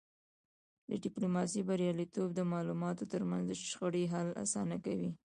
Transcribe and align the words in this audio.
د 0.89 0.91
ډیپلوماسی 1.03 1.61
بریالیتوب 1.69 2.29
د 2.35 2.39
ملتونو 2.51 3.09
ترمنځ 3.11 3.43
د 3.47 3.51
شخړو 3.69 4.03
حل 4.11 4.29
اسانه 4.43 4.77
کوي. 4.85 5.11